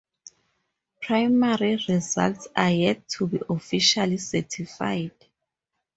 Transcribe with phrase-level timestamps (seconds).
[0.99, 5.11] Primary results are yet to be officially certified.